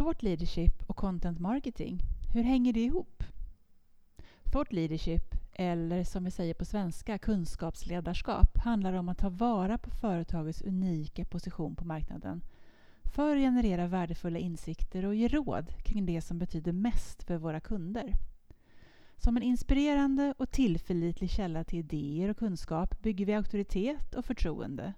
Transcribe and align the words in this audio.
Thought 0.00 0.22
leadership 0.22 0.82
och 0.86 0.96
content 0.96 1.38
marketing, 1.38 2.02
hur 2.32 2.42
hänger 2.42 2.72
det 2.72 2.80
ihop? 2.80 3.24
Thought 4.52 4.72
leadership, 4.72 5.34
eller 5.52 6.04
som 6.04 6.24
vi 6.24 6.30
säger 6.30 6.54
på 6.54 6.64
svenska, 6.64 7.18
kunskapsledarskap, 7.18 8.58
handlar 8.58 8.92
om 8.92 9.08
att 9.08 9.18
ta 9.18 9.28
vara 9.28 9.78
på 9.78 9.90
företagets 9.90 10.62
unika 10.62 11.24
position 11.24 11.76
på 11.76 11.84
marknaden 11.84 12.44
för 13.04 13.36
att 13.36 13.42
generera 13.42 13.86
värdefulla 13.86 14.38
insikter 14.38 15.04
och 15.04 15.14
ge 15.14 15.28
råd 15.28 15.72
kring 15.84 16.06
det 16.06 16.20
som 16.20 16.38
betyder 16.38 16.72
mest 16.72 17.22
för 17.22 17.36
våra 17.36 17.60
kunder. 17.60 18.14
Som 19.16 19.36
en 19.36 19.42
inspirerande 19.42 20.34
och 20.38 20.50
tillförlitlig 20.50 21.30
källa 21.30 21.64
till 21.64 21.78
idéer 21.78 22.28
och 22.28 22.38
kunskap 22.38 23.02
bygger 23.02 23.26
vi 23.26 23.34
auktoritet 23.34 24.14
och 24.14 24.24
förtroende. 24.24 24.94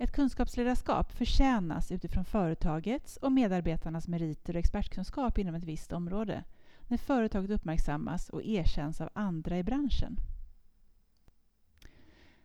Ett 0.00 0.12
kunskapsledarskap 0.12 1.12
förtjänas 1.12 1.92
utifrån 1.92 2.24
företagets 2.24 3.16
och 3.16 3.32
medarbetarnas 3.32 4.08
meriter 4.08 4.54
och 4.54 4.58
expertkunskap 4.58 5.38
inom 5.38 5.54
ett 5.54 5.64
visst 5.64 5.92
område 5.92 6.44
när 6.88 6.96
företaget 6.96 7.50
uppmärksammas 7.50 8.28
och 8.28 8.42
erkänns 8.42 9.00
av 9.00 9.08
andra 9.12 9.58
i 9.58 9.62
branschen. 9.62 10.16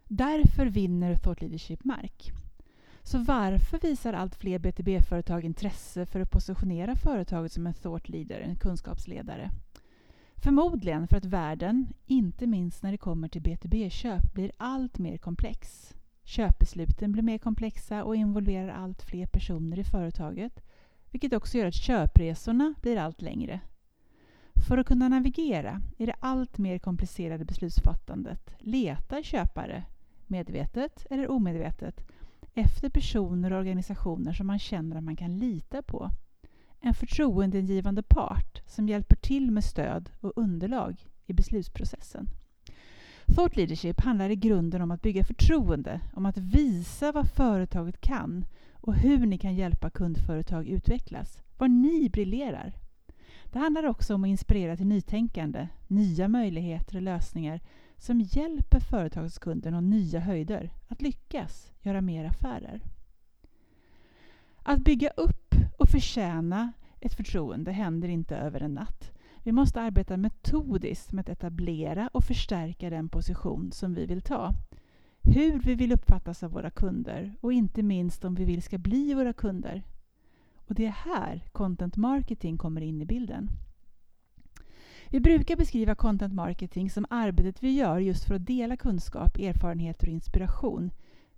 Därför 0.04 0.66
vinner 0.66 1.16
Thought 1.16 1.42
Leadership 1.42 1.84
mark. 1.84 2.32
Så 3.04 3.18
varför 3.18 3.80
visar 3.80 4.14
allt 4.14 4.36
fler 4.36 4.60
BTB-företag 4.60 5.46
intresse 5.46 6.06
för 6.06 6.20
att 6.20 6.32
positionera 6.32 6.96
företaget 6.96 7.52
som 7.52 7.68
en 7.68 7.74
thought 7.74 8.10
leader, 8.10 8.40
en 8.40 8.56
kunskapsledare? 8.56 9.52
Förmodligen 10.36 11.08
för 11.08 11.18
att 11.18 11.26
världen, 11.26 11.94
inte 12.06 12.48
minst 12.48 12.84
när 12.84 12.92
det 12.92 12.98
kommer 12.98 13.28
till 13.28 13.42
BTB-köp, 13.42 14.34
blir 14.34 14.52
allt 14.58 14.98
mer 14.98 15.18
komplex. 15.18 15.96
Köpbesluten 16.26 17.12
blir 17.12 17.24
mer 17.24 17.38
komplexa 17.38 18.04
och 18.04 18.16
involverar 18.16 18.70
allt 18.70 19.02
fler 19.02 19.26
personer 19.26 19.80
i 19.80 19.84
företaget, 19.84 20.62
vilket 21.12 21.34
också 21.34 21.58
gör 21.58 21.66
att 21.66 21.76
köpresorna 21.76 22.74
blir 22.82 22.98
allt 22.98 23.22
längre. 23.22 23.60
För 24.68 24.78
att 24.78 24.88
kunna 24.88 25.10
navigera 25.10 25.82
i 25.98 26.06
det 26.06 26.16
allt 26.20 26.58
mer 26.58 26.80
komplicerade 26.80 27.46
beslutsfattandet 27.46 28.56
letar 28.60 29.22
köpare, 29.22 29.84
medvetet 30.28 31.06
eller 31.10 31.32
omedvetet, 31.32 32.02
efter 32.54 32.90
personer 32.90 33.54
och 33.54 33.60
organisationer 33.60 34.34
som 34.34 34.48
man 34.48 34.60
känner 34.60 34.96
att 34.96 35.04
man 35.04 35.16
kan 35.16 35.38
lita 35.38 35.82
på. 35.82 36.12
En 36.80 36.94
förtroendeingivande 36.94 38.04
part 38.04 38.62
som 38.68 38.88
hjälper 38.90 39.16
till 39.16 39.52
med 39.52 39.64
stöd 39.64 40.10
och 40.20 40.34
underlag 40.36 41.08
i 41.26 41.34
beslutsprocessen. 41.34 42.30
Thought 43.26 43.56
leadership 43.56 44.02
handlar 44.02 44.30
i 44.30 44.36
grunden 44.36 44.82
om 44.82 44.92
att 44.92 45.02
bygga 45.02 45.24
förtroende, 45.24 46.02
om 46.14 46.26
att 46.26 46.38
visa 46.38 47.12
vad 47.12 47.30
företaget 47.30 48.02
kan 48.02 48.46
och 48.74 48.96
hur 48.96 49.26
ni 49.26 49.38
kan 49.38 49.56
hjälpa 49.56 49.90
kundföretag 49.90 50.68
utvecklas, 50.68 51.42
var 51.58 51.68
ni 51.68 52.10
briljerar. 52.10 52.74
Det 53.52 53.60
handlar 53.60 53.84
också 53.84 54.16
om 54.16 54.24
att 54.24 54.28
inspirera 54.28 54.78
till 54.78 54.88
nytänkande, 54.88 55.68
nya 55.88 56.28
möjligheter 56.28 56.96
och 56.96 57.02
lösningar 57.02 57.62
som 57.98 58.22
hjälper 58.22 58.80
företagskunden 58.80 59.74
och 59.74 59.84
nya 59.84 60.20
höjder 60.20 60.74
att 60.88 61.02
lyckas 61.02 61.72
göra 61.82 62.02
mer 62.02 62.26
affärer. 62.26 62.82
Att 64.64 64.84
bygga 64.84 65.10
upp 65.10 65.56
och 65.78 65.90
förtjäna 65.90 66.74
ett 67.00 67.14
förtroende 67.14 67.72
händer 67.72 68.10
inte 68.10 68.36
över 68.36 68.62
en 68.62 68.74
natt. 68.74 69.15
Vi 69.46 69.52
måste 69.52 69.82
arbeta 69.82 70.18
metodiskt 70.18 71.12
med 71.12 71.22
att 71.22 71.30
etablera 71.30 72.10
och 72.14 72.24
förstärka 72.24 72.90
den 72.90 73.10
position 73.10 73.72
som 73.72 73.94
vi 73.94 74.06
vill 74.06 74.22
ta. 74.22 74.54
Hur 75.22 75.60
vi 75.60 75.76
vill 75.76 75.92
uppfattas 75.92 76.44
av 76.44 76.52
våra 76.52 76.70
kunder 76.70 77.36
och 77.42 77.54
inte 77.54 77.84
minst 77.84 78.26
om 78.26 78.36
vi 78.36 78.46
vill 78.46 78.62
ska 78.62 78.78
bli 78.78 79.14
våra 79.14 79.34
kunder. 79.34 79.84
Och 80.56 80.76
det 80.76 80.86
är 80.86 80.90
här 80.90 81.42
content 81.52 81.98
marketing 81.98 82.58
kommer 82.58 82.82
in 82.82 83.02
i 83.02 83.06
bilden. 83.06 83.50
Vi 85.10 85.20
brukar 85.20 85.56
beskriva 85.56 85.96
content 85.96 86.34
marketing 86.34 86.90
som 86.90 87.06
arbetet 87.10 87.64
vi 87.64 87.72
gör 87.72 88.00
just 88.00 88.26
för 88.26 88.36
att 88.36 88.46
dela 88.46 88.78
kunskap, 88.78 89.38
erfarenheter 89.38 90.08
och 90.08 90.14
inspiration. 90.14 90.92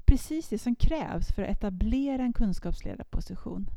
Precis 0.05 0.49
det 0.49 0.59
som 0.59 0.75
krävs 0.75 1.31
för 1.31 1.43
att 1.43 1.49
etablera 1.49 2.23
en 2.23 2.33
kunskapsledarposition. 2.33 3.69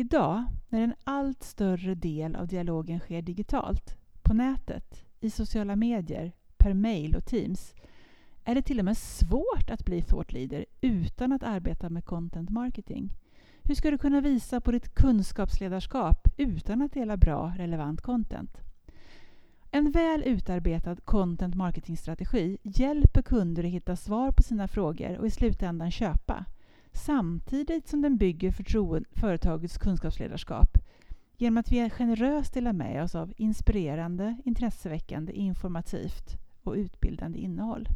Idag, 0.00 0.44
när 0.68 0.80
en 0.80 0.94
allt 1.04 1.42
större 1.42 1.94
del 1.94 2.36
av 2.36 2.46
dialogen 2.46 3.00
sker 3.00 3.22
digitalt, 3.22 3.96
på 4.22 4.34
nätet, 4.34 5.04
i 5.20 5.30
sociala 5.30 5.76
medier, 5.76 6.32
per 6.56 6.74
mail 6.74 7.16
och 7.16 7.24
Teams, 7.24 7.74
är 8.44 8.54
det 8.54 8.62
till 8.62 8.78
och 8.78 8.84
med 8.84 8.96
svårt 8.96 9.70
att 9.70 9.84
bli 9.84 10.02
thought 10.02 10.32
leader 10.32 10.66
utan 10.80 11.32
att 11.32 11.42
arbeta 11.42 11.90
med 11.90 12.04
content 12.04 12.50
marketing. 12.50 13.12
Hur 13.62 13.74
ska 13.74 13.90
du 13.90 13.98
kunna 13.98 14.20
visa 14.20 14.60
på 14.60 14.72
ditt 14.72 14.94
kunskapsledarskap 14.94 16.28
utan 16.36 16.82
att 16.82 16.92
dela 16.92 17.16
bra, 17.16 17.54
relevant 17.56 18.00
content? 18.00 18.60
En 19.70 19.90
väl 19.90 20.22
utarbetad 20.22 20.96
content 20.96 21.54
marketing-strategi 21.54 22.58
hjälper 22.62 23.22
kunder 23.22 23.64
att 23.64 23.70
hitta 23.70 23.96
svar 23.96 24.32
på 24.32 24.42
sina 24.42 24.68
frågor 24.68 25.18
och 25.18 25.26
i 25.26 25.30
slutändan 25.30 25.90
köpa, 25.90 26.44
samtidigt 26.92 27.88
som 27.88 28.02
den 28.02 28.16
bygger 28.16 28.54
företagets 29.20 29.78
kunskapsledarskap 29.78 30.78
genom 31.36 31.56
att 31.56 31.72
vi 31.72 31.90
generöst 31.90 32.54
delar 32.54 32.72
med 32.72 33.02
oss 33.02 33.14
av 33.14 33.32
inspirerande, 33.36 34.36
intresseväckande, 34.44 35.32
informativt 35.32 36.38
och 36.62 36.74
utbildande 36.74 37.38
innehåll. 37.38 37.88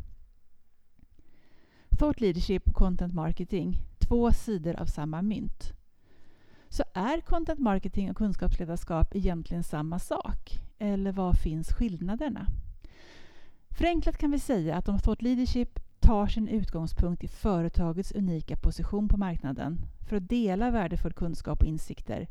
Thought 1.99 2.21
leadership 2.21 2.69
och 2.69 2.75
content 2.75 3.15
marketing, 3.15 3.79
två 3.99 4.33
sidor 4.33 4.81
av 4.81 4.87
samma 4.87 5.23
mynt. 5.23 5.73
Så 6.69 6.85
är 6.95 7.21
content 7.21 7.61
marketing 7.61 8.11
och 8.11 8.17
kunskapsledarskap 8.17 9.17
egentligen 9.17 9.65
samma 9.65 9.99
sak? 9.99 10.61
Eller 10.79 11.13
var 11.13 11.33
finns 11.33 11.73
skillnaderna? 11.73 12.47
Förenklat 13.71 14.19
kan 14.19 14.31
vi 14.31 14.39
säga 14.39 14.77
att 14.77 14.89
om 14.89 14.99
thought 14.99 15.23
leadership 15.23 15.79
tar 16.03 16.27
sin 16.27 16.49
utgångspunkt 16.49 17.25
i 17.25 17.29
företagets 17.29 18.13
unika 18.13 18.57
position 18.57 19.09
på 19.09 19.17
marknaden 19.17 19.81
för 20.09 20.17
att 20.17 20.29
dela 20.29 20.71
värdefull 20.71 21.13
kunskap 21.13 21.61
och 21.61 21.69
insikter 21.69 22.29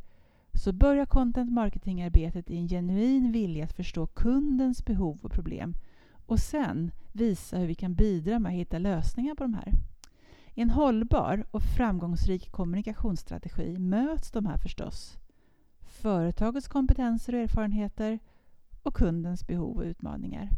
så 0.54 0.74
börjar 0.74 1.06
content 1.06 1.52
marketing-arbetet 1.52 2.50
i 2.50 2.58
en 2.58 2.68
genuin 2.68 3.32
vilja 3.32 3.64
att 3.64 3.74
förstå 3.74 4.08
kundens 4.08 4.86
behov 4.86 5.20
och 5.22 5.32
problem 5.32 5.76
och 6.26 6.40
sen 6.40 6.92
visa 7.12 7.58
hur 7.58 7.68
vi 7.68 7.76
kan 7.76 7.96
bidra 7.96 8.40
med 8.40 8.50
att 8.50 8.58
hitta 8.58 8.80
lösningar 8.80 9.36
på 9.36 9.44
de 9.44 9.54
här. 9.54 9.74
I 10.54 10.62
en 10.62 10.70
hållbar 10.70 11.46
och 11.52 11.64
framgångsrik 11.64 12.52
kommunikationsstrategi 12.52 13.78
möts 13.78 14.32
de 14.32 14.46
här 14.46 14.58
förstås. 14.58 15.18
Företagets 15.82 16.68
kompetenser 16.68 17.36
och 17.36 17.42
erfarenheter 17.42 18.20
och 18.84 18.96
kundens 18.96 19.48
behov 19.48 19.78
och 19.78 19.84
utmaningar. 19.84 20.50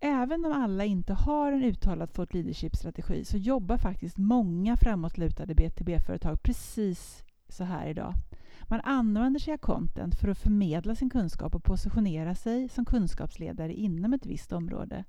Även 0.00 0.44
om 0.44 0.52
alla 0.52 0.84
inte 0.84 1.12
har 1.12 1.52
en 1.52 1.62
uttalad 1.62 2.12
thought 2.12 2.34
leadership-strategi 2.34 3.24
så 3.24 3.36
jobbar 3.36 3.78
faktiskt 3.78 4.18
många 4.18 4.76
framåtlutade 4.76 5.54
B2B-företag 5.54 6.42
precis 6.42 7.24
så 7.48 7.64
här 7.64 7.86
idag. 7.86 8.14
Man 8.62 8.80
använder 8.80 9.40
sig 9.40 9.54
av 9.54 9.58
content 9.58 10.14
för 10.14 10.28
att 10.28 10.38
förmedla 10.38 10.94
sin 10.94 11.10
kunskap 11.10 11.54
och 11.54 11.64
positionera 11.64 12.34
sig 12.34 12.68
som 12.68 12.84
kunskapsledare 12.84 13.74
inom 13.74 14.12
ett 14.12 14.26
visst 14.26 14.52
område. 14.52 15.04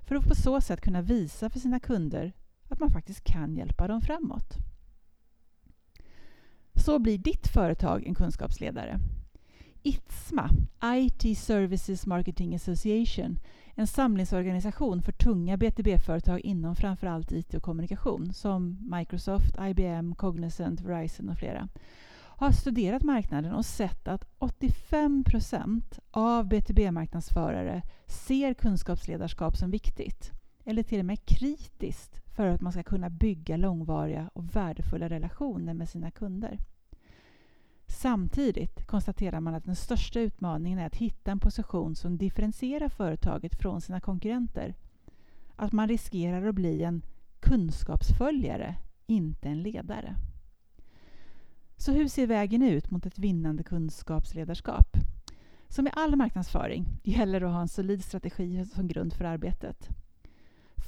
För 0.00 0.14
att 0.14 0.28
på 0.28 0.34
så 0.34 0.60
sätt 0.60 0.80
kunna 0.80 1.02
visa 1.02 1.50
för 1.50 1.58
sina 1.58 1.80
kunder 1.80 2.32
att 2.68 2.80
man 2.80 2.90
faktiskt 2.90 3.24
kan 3.24 3.56
hjälpa 3.56 3.88
dem 3.88 4.00
framåt. 4.00 4.56
Så 6.74 6.98
blir 6.98 7.18
ditt 7.18 7.46
företag 7.46 8.06
en 8.06 8.14
kunskapsledare. 8.14 9.00
ITSMA, 9.82 10.50
IT 10.82 11.38
Services 11.38 12.06
Marketing 12.06 12.54
Association, 12.54 13.38
en 13.74 13.86
samlingsorganisation 13.86 15.02
för 15.02 15.12
tunga 15.12 15.56
BTB-företag 15.56 16.40
inom 16.40 16.76
framförallt 16.76 17.32
IT 17.32 17.54
och 17.54 17.62
kommunikation 17.62 18.32
som 18.32 18.78
Microsoft, 18.98 19.54
IBM, 19.60 20.14
Cognizant, 20.14 20.80
Verizon 20.80 21.28
och 21.28 21.38
flera 21.38 21.68
har 22.36 22.50
studerat 22.50 23.02
marknaden 23.02 23.52
och 23.52 23.66
sett 23.66 24.08
att 24.08 24.24
85 24.38 25.24
procent 25.24 25.98
av 26.10 26.48
BTB-marknadsförare 26.48 27.82
ser 28.06 28.54
kunskapsledarskap 28.54 29.56
som 29.56 29.70
viktigt 29.70 30.30
eller 30.64 30.82
till 30.82 30.98
och 30.98 31.04
med 31.04 31.24
kritiskt 31.24 32.20
för 32.36 32.46
att 32.46 32.60
man 32.60 32.72
ska 32.72 32.82
kunna 32.82 33.10
bygga 33.10 33.56
långvariga 33.56 34.30
och 34.32 34.56
värdefulla 34.56 35.08
relationer 35.08 35.74
med 35.74 35.88
sina 35.88 36.10
kunder. 36.10 36.58
Samtidigt 38.04 38.86
konstaterar 38.86 39.40
man 39.40 39.54
att 39.54 39.64
den 39.64 39.76
största 39.76 40.20
utmaningen 40.20 40.78
är 40.78 40.86
att 40.86 40.96
hitta 40.96 41.30
en 41.30 41.40
position 41.40 41.94
som 41.94 42.18
differentierar 42.18 42.88
företaget 42.88 43.54
från 43.60 43.80
sina 43.80 44.00
konkurrenter. 44.00 44.74
Att 45.56 45.72
man 45.72 45.88
riskerar 45.88 46.46
att 46.46 46.54
bli 46.54 46.82
en 46.82 47.02
kunskapsföljare, 47.40 48.76
inte 49.06 49.48
en 49.48 49.62
ledare. 49.62 50.16
Så 51.76 51.92
hur 51.92 52.08
ser 52.08 52.26
vägen 52.26 52.62
ut 52.62 52.90
mot 52.90 53.06
ett 53.06 53.18
vinnande 53.18 53.62
kunskapsledarskap? 53.62 54.96
Som 55.68 55.86
i 55.86 55.90
all 55.92 56.16
marknadsföring 56.16 56.86
gäller 57.02 57.40
det 57.40 57.46
att 57.46 57.52
ha 57.52 57.60
en 57.60 57.68
solid 57.68 58.04
strategi 58.04 58.64
som 58.64 58.88
grund 58.88 59.12
för 59.12 59.24
arbetet. 59.24 59.88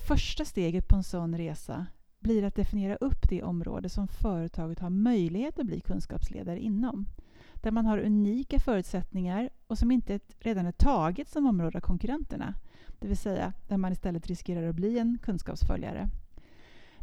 Första 0.08 0.44
steget 0.44 0.88
på 0.88 0.96
en 0.96 1.04
sån 1.04 1.38
resa 1.38 1.86
blir 2.20 2.44
att 2.44 2.54
definiera 2.54 2.96
upp 2.96 3.28
det 3.28 3.42
område 3.42 3.88
som 3.88 4.08
företaget 4.08 4.78
har 4.78 4.90
möjlighet 4.90 5.58
att 5.58 5.66
bli 5.66 5.80
kunskapsledare 5.80 6.60
inom. 6.60 7.06
Där 7.54 7.70
man 7.70 7.86
har 7.86 7.98
unika 7.98 8.60
förutsättningar 8.60 9.50
och 9.66 9.78
som 9.78 9.90
inte 9.90 10.20
redan 10.38 10.66
är 10.66 10.72
taget 10.72 11.28
som 11.28 11.46
område 11.46 11.78
av 11.78 11.82
konkurrenterna. 11.82 12.54
Det 12.98 13.08
vill 13.08 13.16
säga 13.16 13.52
där 13.68 13.76
man 13.76 13.92
istället 13.92 14.26
riskerar 14.26 14.68
att 14.68 14.76
bli 14.76 14.98
en 14.98 15.18
kunskapsföljare. 15.22 16.08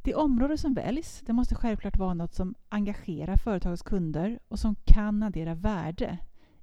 Det 0.04 0.15
område 0.15 0.57
som 0.57 0.74
väljs 0.74 1.21
det 1.25 1.33
måste 1.33 1.56
självklart 1.56 1.98
vara 1.98 2.13
något 2.13 2.33
som 2.33 2.56
engagerar 2.69 3.36
företagets 3.36 3.83
kunder 3.83 4.39
och 4.48 4.59
som 4.59 4.75
kan 4.86 5.24
addera 5.24 5.56
värde 5.56 6.18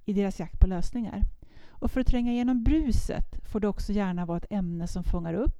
i 0.04 0.12
deras 0.12 0.40
jakt 0.40 0.60
på 0.60 0.66
lösningar. 0.66 1.22
Och 1.68 1.90
för 1.90 2.00
att 2.00 2.06
tränga 2.06 2.32
igenom 2.32 2.62
bruset 2.62 3.50
får 3.52 3.60
det 3.60 3.68
också 3.68 3.92
gärna 3.92 4.26
vara 4.26 4.38
ett 4.38 4.52
ämne 4.52 4.86
som 4.86 5.04
fångar 5.04 5.34
upp 5.34 5.59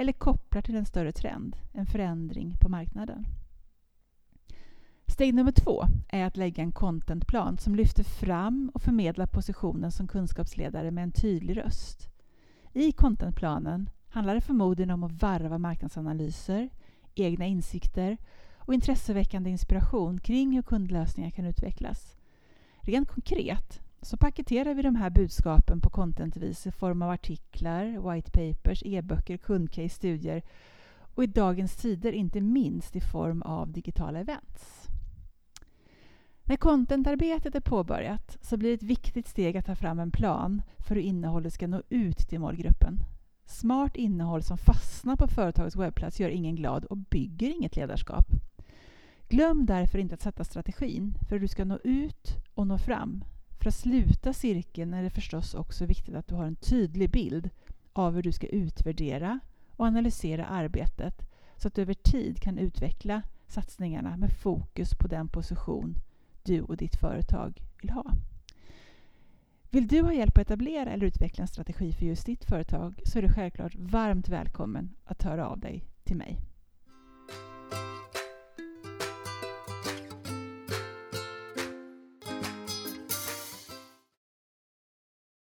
eller 0.00 0.12
kopplar 0.12 0.62
till 0.62 0.76
en 0.76 0.86
större 0.86 1.12
trend, 1.12 1.56
en 1.72 1.86
förändring 1.86 2.56
på 2.60 2.68
marknaden. 2.68 3.26
Steg 5.06 5.34
nummer 5.34 5.52
två 5.52 5.84
är 6.08 6.24
att 6.24 6.36
lägga 6.36 6.62
en 6.62 6.72
contentplan 6.72 7.58
som 7.58 7.74
lyfter 7.74 8.04
fram 8.04 8.70
och 8.74 8.82
förmedlar 8.82 9.26
positionen 9.26 9.92
som 9.92 10.08
kunskapsledare 10.08 10.90
med 10.90 11.04
en 11.04 11.12
tydlig 11.12 11.56
röst. 11.56 12.08
I 12.72 12.92
contentplanen 12.92 13.90
handlar 14.08 14.34
det 14.34 14.40
förmodligen 14.40 14.90
om 14.90 15.04
att 15.04 15.22
varva 15.22 15.58
marknadsanalyser, 15.58 16.68
egna 17.14 17.46
insikter 17.46 18.16
och 18.56 18.74
intresseväckande 18.74 19.50
inspiration 19.50 20.20
kring 20.20 20.52
hur 20.52 20.62
kundlösningar 20.62 21.30
kan 21.30 21.44
utvecklas. 21.44 22.16
Rent 22.80 23.08
konkret 23.08 23.80
så 24.02 24.16
paketerar 24.16 24.74
vi 24.74 24.82
de 24.82 24.96
här 24.96 25.10
budskapen 25.10 25.80
på 25.80 25.90
contentvis 25.90 26.66
i 26.66 26.70
form 26.70 27.02
av 27.02 27.10
artiklar, 27.10 28.12
white 28.12 28.30
papers, 28.30 28.82
e-böcker, 28.84 29.36
kundcase, 29.36 29.88
studier 29.88 30.42
och 31.14 31.24
i 31.24 31.26
dagens 31.26 31.76
tider 31.76 32.12
inte 32.12 32.40
minst 32.40 32.96
i 32.96 33.00
form 33.00 33.42
av 33.42 33.72
digitala 33.72 34.18
events. 34.18 34.88
När 36.44 36.56
contentarbetet 36.56 37.54
är 37.54 37.60
påbörjat 37.60 38.38
så 38.40 38.56
blir 38.56 38.68
det 38.68 38.74
ett 38.74 38.82
viktigt 38.82 39.28
steg 39.28 39.56
att 39.56 39.66
ta 39.66 39.74
fram 39.74 39.98
en 39.98 40.10
plan 40.10 40.62
för 40.78 40.94
hur 40.94 41.02
innehållet 41.02 41.52
ska 41.52 41.66
nå 41.66 41.82
ut 41.88 42.18
till 42.18 42.40
målgruppen. 42.40 42.98
Smart 43.44 43.96
innehåll 43.96 44.42
som 44.42 44.58
fastnar 44.58 45.16
på 45.16 45.28
företagets 45.28 45.76
webbplats 45.76 46.20
gör 46.20 46.28
ingen 46.28 46.56
glad 46.56 46.84
och 46.84 46.96
bygger 46.96 47.50
inget 47.50 47.76
ledarskap. 47.76 48.26
Glöm 49.28 49.66
därför 49.66 49.98
inte 49.98 50.14
att 50.14 50.20
sätta 50.20 50.44
strategin 50.44 51.14
för 51.28 51.36
hur 51.36 51.40
du 51.40 51.48
ska 51.48 51.64
nå 51.64 51.78
ut 51.84 52.36
och 52.54 52.66
nå 52.66 52.78
fram. 52.78 53.24
För 53.60 53.68
att 53.68 53.74
sluta 53.74 54.32
cirkeln 54.32 54.94
är 54.94 55.02
det 55.02 55.10
förstås 55.10 55.54
också 55.54 55.86
viktigt 55.86 56.14
att 56.14 56.28
du 56.28 56.34
har 56.34 56.44
en 56.44 56.56
tydlig 56.56 57.10
bild 57.10 57.50
av 57.92 58.14
hur 58.14 58.22
du 58.22 58.32
ska 58.32 58.46
utvärdera 58.46 59.40
och 59.76 59.86
analysera 59.86 60.46
arbetet 60.46 61.14
så 61.56 61.68
att 61.68 61.74
du 61.74 61.82
över 61.82 61.94
tid 61.94 62.40
kan 62.40 62.58
utveckla 62.58 63.22
satsningarna 63.46 64.16
med 64.16 64.32
fokus 64.32 64.94
på 64.94 65.08
den 65.08 65.28
position 65.28 65.96
du 66.42 66.62
och 66.62 66.76
ditt 66.76 66.96
företag 66.96 67.62
vill 67.80 67.90
ha. 67.90 68.12
Vill 69.70 69.88
du 69.88 70.02
ha 70.02 70.12
hjälp 70.12 70.38
att 70.38 70.46
etablera 70.46 70.90
eller 70.90 71.06
utveckla 71.06 71.42
en 71.42 71.48
strategi 71.48 71.92
för 71.92 72.06
just 72.06 72.26
ditt 72.26 72.44
företag 72.44 73.00
så 73.04 73.18
är 73.18 73.22
du 73.22 73.28
självklart 73.28 73.74
varmt 73.74 74.28
välkommen 74.28 74.94
att 75.04 75.22
höra 75.22 75.48
av 75.48 75.60
dig 75.60 75.84
till 76.04 76.16
mig. 76.16 76.49